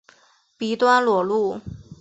[0.57, 1.61] 鼻端裸露。